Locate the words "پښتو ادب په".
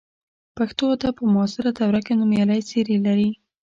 0.57-1.25